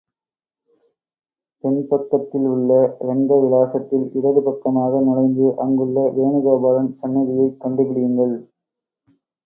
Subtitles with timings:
[1.63, 8.35] தென் பக்கத்தில் உள்ள ரங்க விலாசத்தில் இடது பக்கமாக நுழைந்து அங்குள்ள வேனுகோபாலன் சந்நிதியைக் கண்டுபிடியுங்கள்.